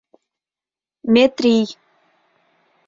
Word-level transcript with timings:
Метрий: 1.13 1.65